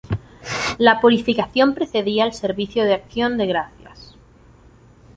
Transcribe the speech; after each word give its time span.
La 0.79 0.99
purificación 0.99 1.75
precedía 1.75 2.23
al 2.23 2.33
servicio 2.33 2.85
de 2.85 2.95
acción 2.95 3.37
de 3.37 3.45
gracias. 3.45 4.15